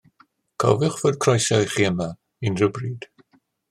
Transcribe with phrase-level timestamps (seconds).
[0.63, 2.11] Cofiwch fod croeso i chi yma
[2.49, 3.11] unrhyw bryd.